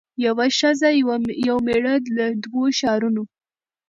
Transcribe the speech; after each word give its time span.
یوه 0.25 0.47
ښځه 0.59 0.89
یو 1.47 1.55
مېړه 1.67 1.95
له 2.17 2.25
دوو 2.43 2.63
ښارونو 2.79 3.23